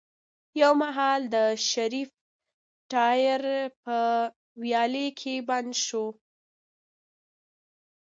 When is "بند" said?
5.49-5.71